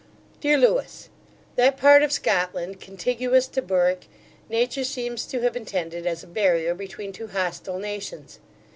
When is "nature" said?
4.49-4.83